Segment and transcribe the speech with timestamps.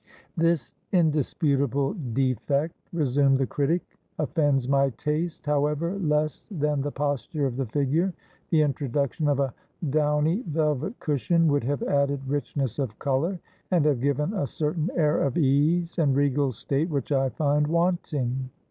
[0.35, 6.89] "This indisputable defect," resumed the critic, '^ of fends my taste, however, less than the
[6.91, 8.11] posture of the figure.
[8.49, 9.53] The introduction of a
[9.91, 15.21] downy velvet cushion would have added richness of color, and have given a certain air
[15.21, 18.49] of ease and regal state which I find wanting.